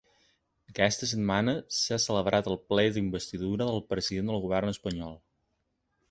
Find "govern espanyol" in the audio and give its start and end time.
4.47-5.13